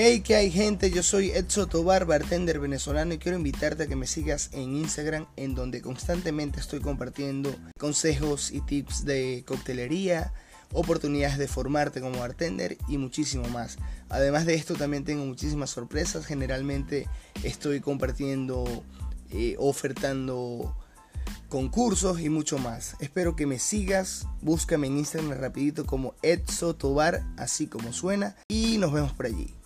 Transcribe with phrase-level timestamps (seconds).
[0.00, 3.96] Hey, que hay gente, yo soy Edso Tobar, bartender venezolano y quiero invitarte a que
[3.96, 10.32] me sigas en Instagram en donde constantemente estoy compartiendo consejos y tips de coctelería,
[10.72, 13.76] oportunidades de formarte como bartender y muchísimo más.
[14.08, 17.08] Además de esto también tengo muchísimas sorpresas, generalmente
[17.42, 18.84] estoy compartiendo,
[19.32, 20.76] eh, ofertando
[21.48, 22.94] concursos y mucho más.
[23.00, 28.78] Espero que me sigas, búscame en Instagram rapidito como Edso Tobar, así como suena, y
[28.78, 29.58] nos vemos por allí.